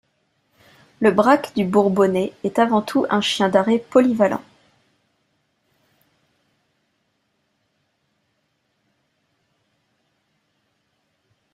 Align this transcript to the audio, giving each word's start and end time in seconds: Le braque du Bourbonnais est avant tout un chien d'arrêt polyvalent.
Le 0.99 1.11
braque 1.11 1.53
du 1.55 1.63
Bourbonnais 1.63 2.33
est 2.43 2.57
avant 2.57 2.81
tout 2.81 3.05
un 3.11 3.21
chien 3.21 3.49
d'arrêt 3.49 3.77
polyvalent. 3.77 4.41